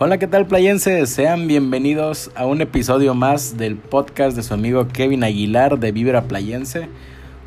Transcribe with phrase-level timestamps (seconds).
[0.00, 1.10] Hola, ¿qué tal playenses?
[1.10, 6.22] Sean bienvenidos a un episodio más del podcast de su amigo Kevin Aguilar de Vibra
[6.22, 6.88] Playense.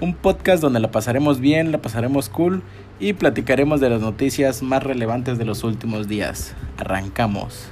[0.00, 2.64] Un podcast donde la pasaremos bien, la pasaremos cool
[2.98, 6.56] y platicaremos de las noticias más relevantes de los últimos días.
[6.76, 7.68] Arrancamos.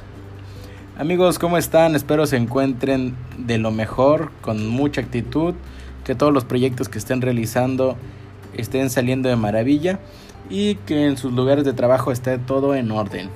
[0.96, 1.96] Amigos, ¿cómo están?
[1.96, 5.54] Espero se encuentren de lo mejor, con mucha actitud,
[6.04, 7.96] que todos los proyectos que estén realizando
[8.54, 9.98] estén saliendo de maravilla
[10.48, 13.28] y que en sus lugares de trabajo esté todo en orden.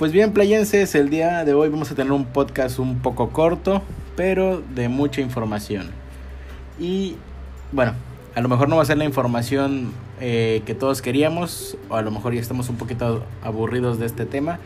[0.00, 3.82] Pues bien, playenses, el día de hoy vamos a tener un podcast un poco corto,
[4.16, 5.90] pero de mucha información.
[6.78, 7.16] Y
[7.70, 7.92] bueno,
[8.34, 12.00] a lo mejor no va a ser la información eh, que todos queríamos, o a
[12.00, 14.58] lo mejor ya estamos un poquito aburridos de este tema,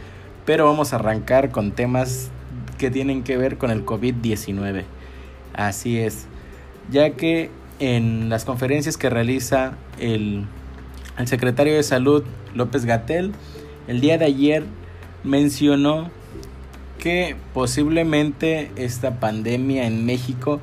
[0.46, 2.30] pero vamos a arrancar con temas
[2.78, 4.84] que tienen que ver con el COVID-19.
[5.52, 6.26] Así es,
[6.92, 10.44] ya que en las conferencias que realiza el,
[11.18, 12.22] el secretario de Salud
[12.54, 13.32] López Gatel,
[13.88, 14.62] el día de ayer
[15.24, 16.10] mencionó
[16.98, 20.60] que posiblemente esta pandemia en México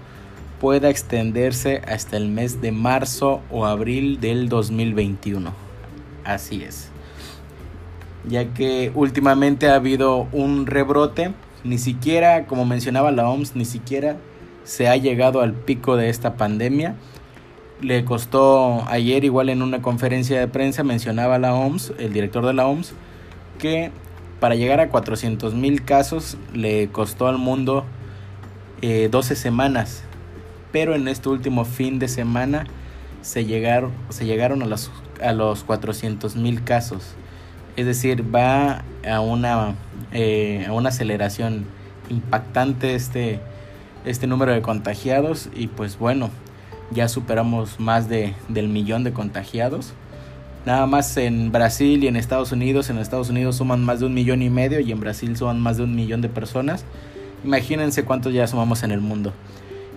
[0.59, 5.51] pueda extenderse hasta el mes de marzo o abril del 2021.
[6.23, 6.89] Así es.
[8.27, 14.17] Ya que últimamente ha habido un rebrote, ni siquiera, como mencionaba la OMS, ni siquiera
[14.63, 16.95] se ha llegado al pico de esta pandemia.
[17.81, 22.53] Le costó ayer igual en una conferencia de prensa, mencionaba la OMS, el director de
[22.53, 22.93] la OMS,
[23.57, 23.91] que
[24.41, 27.85] para llegar a 400 mil casos le costó al mundo
[28.81, 30.03] 12 eh, semanas,
[30.71, 32.65] pero en este último fin de semana
[33.21, 34.89] se llegaron, se llegaron a, los,
[35.23, 37.13] a los 400 mil casos.
[37.75, 39.75] Es decir, va a una,
[40.11, 41.65] eh, a una aceleración
[42.09, 43.39] impactante este,
[44.05, 46.31] este número de contagiados y pues bueno,
[46.89, 49.93] ya superamos más de, del millón de contagiados.
[50.65, 52.89] Nada más en Brasil y en Estados Unidos.
[52.89, 55.77] En Estados Unidos suman más de un millón y medio y en Brasil suman más
[55.77, 56.85] de un millón de personas.
[57.43, 59.33] Imagínense cuántos ya sumamos en el mundo.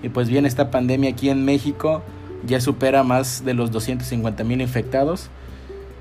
[0.03, 2.03] Y pues bien, esta pandemia aquí en México
[2.47, 5.29] ya supera más de los 250 mil infectados.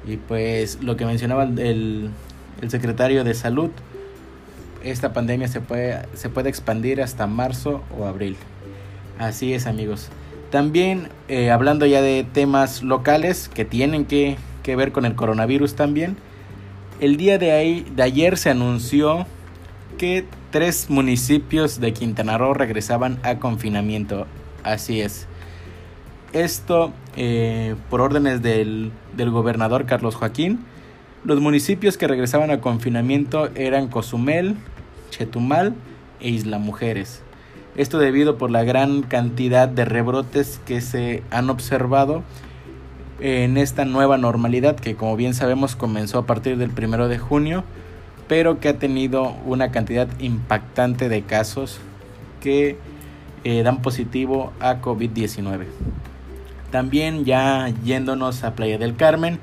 [0.08, 2.10] Y pues lo que mencionaba el,
[2.62, 3.70] el, secretario de salud,
[4.84, 8.38] esta pandemia se puede, se puede expandir hasta marzo o abril.
[9.20, 10.10] Así es amigos.
[10.52, 15.76] También eh, hablando ya de temas locales que tienen que que ver con el coronavirus
[15.76, 16.18] también.
[17.00, 19.28] El día de, ayer se anunció
[19.98, 24.26] que tres municipios de Quintana Roo regresaban a confinamiento.
[24.64, 25.28] Así es.
[26.32, 30.66] Esto eh, por órdenes del, del gobernador Carlos Joaquín.
[31.26, 34.56] Los municipios que regresaban a confinamiento eran Cozumel,
[35.12, 35.76] Chetumal
[36.20, 37.22] e Isla Mujeres.
[37.76, 42.24] Esto debido por la gran cantidad de rebrotes que se han observado
[43.20, 47.64] en esta nueva normalidad que como bien sabemos comenzó a partir del primero de junio,
[48.28, 51.80] pero que ha tenido una cantidad impactante de casos
[52.42, 52.78] que
[53.44, 55.66] eh, dan positivo a COVID-19.
[56.72, 59.40] También ya yéndonos a Playa del Carmen,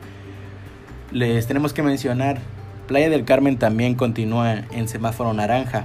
[1.13, 2.41] les tenemos que mencionar,
[2.89, 5.85] Playa del Carmen también continúa en semáforo naranja.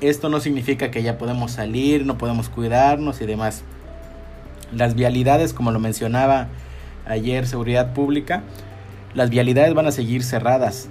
[0.00, 3.64] Esto no significa que ya podemos salir, no podemos cuidarnos y demás.
[4.74, 6.48] Las vialidades, como lo mencionaba
[7.06, 8.42] ayer Seguridad Pública,
[9.14, 10.88] las vialidades van a seguir cerradas.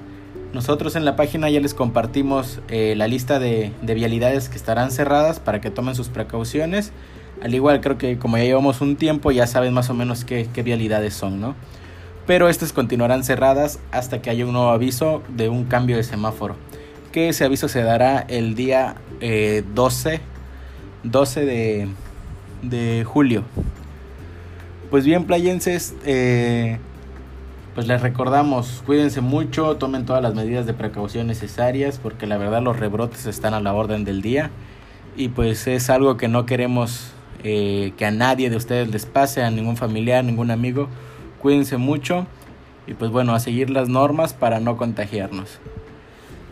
[0.53, 5.39] Nosotros en la página ya les compartimos eh, la lista de, vialidades que estarán cerradas
[5.39, 6.91] para que tomen sus precauciones.
[7.41, 10.47] Al igual creo que como ya llevamos un tiempo ya saben más o menos qué,
[10.63, 11.55] vialidades son, ¿no?
[12.27, 16.55] Pero estas continuarán cerradas hasta que haya un nuevo aviso de un cambio de semáforo.
[17.11, 20.21] Que ese aviso se dará el día 12, eh,
[21.03, 21.87] 12 de,
[22.61, 23.43] de julio.
[24.93, 26.77] Pues bien, playenses, eh,
[27.73, 32.61] pues les recordamos, cuídense mucho, tomen todas las medidas de precaución necesarias, porque la verdad
[32.61, 34.51] los rebrotes están a la orden del día.
[35.17, 37.11] Y pues es algo que no queremos
[37.43, 40.89] eh, que a nadie de ustedes les pase, a ningún familiar, ningún amigo.
[41.41, 42.27] Cuídense mucho
[42.85, 45.57] y pues bueno, a seguir las normas para no contagiarnos.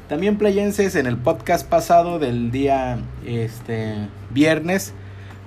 [0.09, 3.97] También playenses, en el podcast pasado del día este,
[4.31, 4.95] viernes,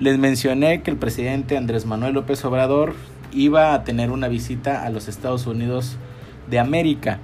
[0.04, 2.94] les mencioné que el presidente Andrés Manuel López Obrador
[3.32, 5.96] iba a tener una visita a los Estados Unidos
[6.50, 7.20] de América.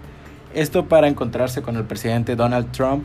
[0.54, 3.04] Esto para encontrarse con el presidente Donald Trump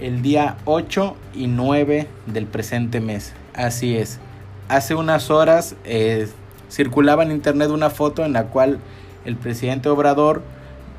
[0.00, 3.34] el día 8 y 9 del presente mes.
[3.52, 4.20] Así es.
[4.68, 6.26] Hace unas horas eh,
[6.70, 8.78] circulaba en internet una foto en la cual
[9.26, 10.42] el presidente Obrador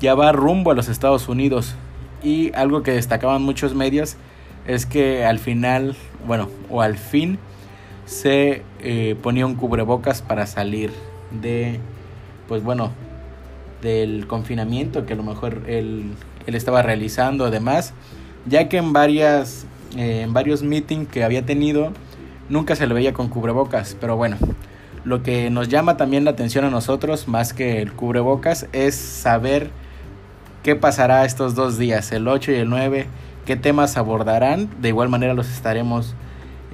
[0.00, 1.74] ya va rumbo a los Estados Unidos.
[2.22, 4.14] Y algo que destacaban muchos medios
[4.64, 7.40] es que al final, bueno, o al fin,
[8.10, 10.90] se eh, ponía un cubrebocas para salir
[11.30, 11.78] de,
[12.48, 12.90] pues bueno,
[13.82, 16.10] del confinamiento que a lo mejor él,
[16.44, 17.94] él estaba realizando además,
[18.46, 19.64] ya que en varias
[19.96, 21.92] eh, en varios meetings que había tenido
[22.48, 24.38] nunca se le veía con cubrebocas, pero bueno,
[25.04, 29.70] lo que nos llama también la atención a nosotros, más que el cubrebocas, es saber
[30.64, 33.06] qué pasará estos dos días, el 8 y el 9,
[33.46, 34.68] qué temas abordarán.
[34.80, 36.16] De igual manera los estaremos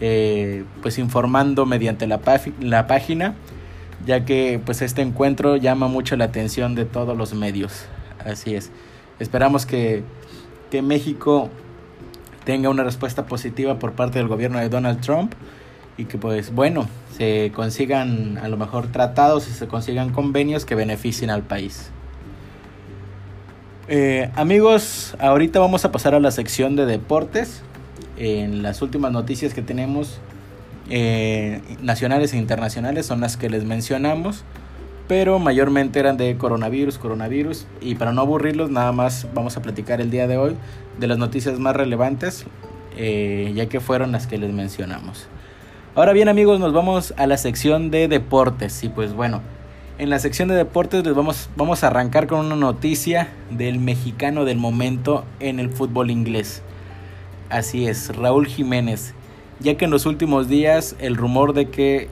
[0.00, 2.20] eh, pues informando mediante la,
[2.60, 3.34] la página,
[4.04, 7.86] ya que pues este encuentro llama mucho la atención de todos los medios.
[8.24, 8.70] Así es.
[9.18, 10.02] Esperamos que,
[10.70, 11.50] que México
[12.44, 15.32] tenga una respuesta positiva por parte del gobierno de Donald Trump
[15.96, 20.74] y que pues bueno, se consigan a lo mejor tratados y se consigan convenios que
[20.74, 21.90] beneficien al país.
[23.88, 27.62] Eh, amigos, ahorita vamos a pasar a la sección de deportes.
[28.16, 30.18] En las últimas noticias que tenemos
[30.88, 34.44] eh, nacionales e internacionales son las que les mencionamos,
[35.08, 37.66] pero mayormente eran de coronavirus, coronavirus.
[37.80, 40.56] Y para no aburrirlos, nada más vamos a platicar el día de hoy
[40.98, 42.46] de las noticias más relevantes,
[42.96, 45.28] eh, ya que fueron las que les mencionamos.
[45.94, 48.82] Ahora bien amigos, nos vamos a la sección de deportes.
[48.84, 49.42] Y pues bueno,
[49.98, 54.44] en la sección de deportes les vamos, vamos a arrancar con una noticia del mexicano
[54.44, 56.62] del momento en el fútbol inglés.
[57.50, 59.14] Así es, Raúl Jiménez.
[59.60, 62.08] Ya que en los últimos días el rumor de que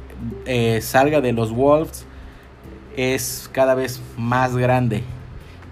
[0.47, 2.07] eh, salga de los Wolves
[2.97, 5.03] es cada vez más grande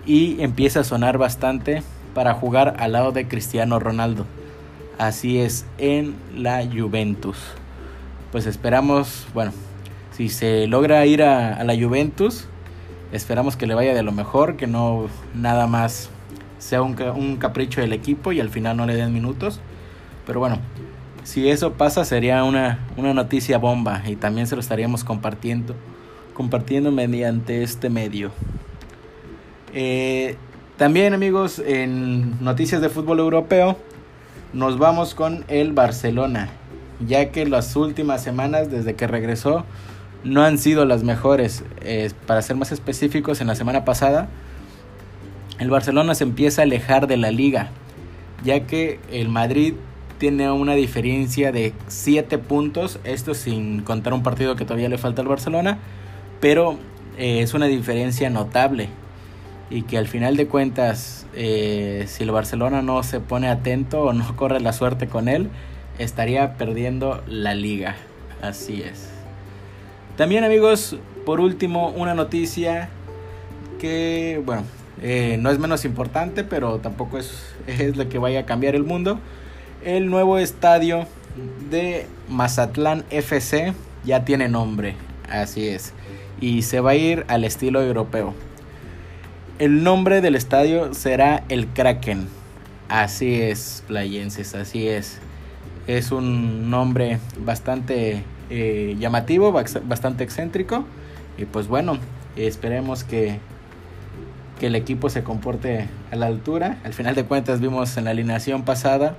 [0.05, 1.83] y empieza a sonar bastante
[2.15, 4.27] para jugar al lado de Cristiano Ronaldo.
[4.99, 7.39] Así es, en la Juventus
[8.33, 9.53] pues esperamos, bueno,
[10.17, 12.47] si se logra ir a, la Juventus,
[13.13, 16.09] esperamos que le vaya de lo mejor, que no nada más
[16.63, 19.61] sea un, un, capricho del equipo y al final no le den minutos.
[20.27, 20.59] Pero bueno,
[21.25, 25.75] si eso pasa sería una, una noticia bomba y también se lo estaríamos compartiendo,
[26.35, 28.31] compartiendo mediante este medio.
[29.75, 30.37] Eh,
[30.77, 33.77] también amigos, en noticias de fútbol europeo,
[34.53, 36.51] nos vamos con el Barcelona
[37.07, 39.65] ya que las últimas semanas desde que regresó
[40.25, 41.65] no han sido las mejores.
[42.27, 44.29] para ser más específicos, en la semana pasada
[45.63, 47.71] el Barcelona se empieza a alejar de la liga,
[48.45, 49.75] ya que el Madrid
[50.19, 55.23] tiene una diferencia de 7 puntos, esto sin contar un partido que todavía le falta
[55.23, 55.79] al Barcelona,
[56.41, 56.79] pero
[57.19, 58.89] eh, es una diferencia notable
[59.71, 64.13] y que al final de cuentas, eh, si el Barcelona no se pone atento o
[64.13, 65.49] no corre la suerte con él,
[65.99, 67.97] estaría perdiendo la liga.
[68.43, 69.09] Así es.
[70.17, 72.91] También amigos, por último, una noticia
[73.81, 74.65] que, bueno,
[75.01, 78.85] eh, no es menos importante, pero tampoco es, es lo que vaya a cambiar el
[78.85, 79.19] mundo.
[79.85, 81.07] El nuevo estadio
[81.71, 83.73] de Mazatlán FC
[84.05, 84.95] ya tiene nombre,
[85.31, 85.93] así es,
[86.41, 88.35] y se va a ir al estilo europeo.
[89.59, 92.27] El nombre del estadio será el Kraken.
[92.89, 95.21] Así es, playenses, así es
[95.87, 100.85] es un nombre bastante eh, llamativo, bastante excéntrico.
[101.39, 101.99] Y pues bueno,
[102.37, 103.39] esperemos que,
[104.59, 106.79] que el equipo se comporte a la altura.
[106.85, 109.17] Al final de cuentas vimos en la alineación pasada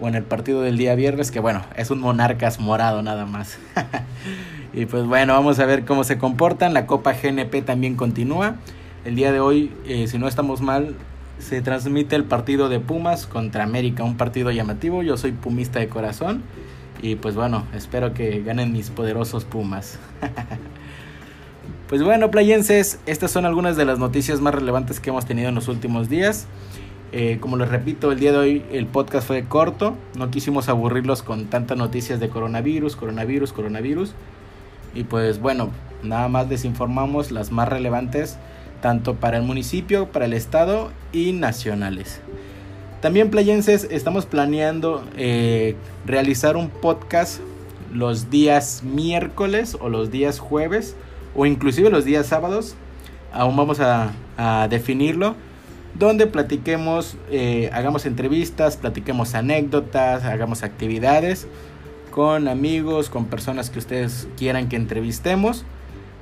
[0.00, 3.58] o en el partido del día viernes que bueno, es un monarcas morado nada más.
[4.72, 6.74] y pues bueno, vamos a ver cómo se comportan.
[6.74, 8.56] La Copa GNP también continúa.
[9.04, 10.94] El día de hoy, eh, si no estamos mal,
[11.38, 15.02] se transmite el partido de Pumas contra América, un partido llamativo.
[15.02, 16.42] Yo soy pumista de corazón
[17.02, 19.98] y pues bueno, espero que ganen mis poderosos Pumas.
[21.90, 25.56] pues bueno, playenses, estas son algunas de las noticias más relevantes que hemos tenido en
[25.56, 26.46] los últimos días.
[27.10, 31.24] Eh, como les repito, el día de hoy el podcast fue corto, no quisimos aburrirlos
[31.24, 34.12] con tantas noticias de coronavirus, coronavirus, coronavirus.
[34.94, 35.70] Y pues bueno,
[36.04, 38.38] nada más les informamos las más relevantes
[38.80, 42.20] tanto para el municipio, para el estado y nacionales.
[43.00, 45.74] También playenses estamos planeando eh,
[46.06, 47.40] realizar un podcast
[47.92, 50.94] los días miércoles o los días jueves
[51.34, 52.74] o inclusive los días sábados.
[53.32, 54.12] Aún vamos a,
[54.68, 55.34] definirlo.
[55.94, 61.46] Donde platiquemos, eh, hagamos entrevistas, platiquemos anécdotas, hagamos actividades
[62.10, 65.64] con amigos, con personas que ustedes quieran que entrevistemos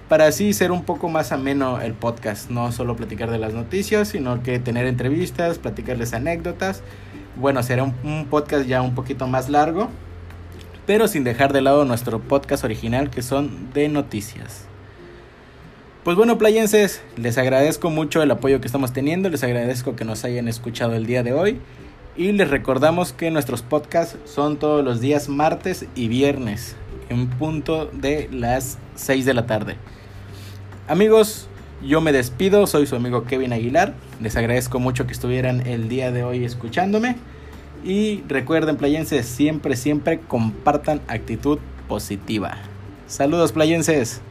[0.09, 4.09] para así ser un poco más ameno el podcast, no solo platicar de las noticias,
[4.09, 6.83] sino que tener entrevistas, platicarles anécdotas.
[7.37, 9.91] Bueno, será un, podcast ya un poquito más largo,
[10.87, 14.65] pero sin dejar de lado nuestro podcast original que son de noticias.
[16.09, 20.25] Pues bueno, playenses, les agradezco mucho el apoyo que estamos teniendo, les agradezco que nos
[20.25, 21.59] hayan escuchado el día de hoy
[22.17, 26.77] y les recordamos que nuestros podcasts son todos los días martes y viernes
[27.11, 29.77] en punto de las 6 de la tarde.
[30.89, 31.47] Amigos,
[31.87, 33.93] Yo me despido, soy su amigo Kevin Aguilar.
[34.23, 37.17] Les agradezco mucho que estuvieran el día de hoy escuchándome.
[37.85, 42.57] Y recuerden, playenses, siempre, siempre compartan actitud positiva.
[43.07, 44.23] Saludos, playenses.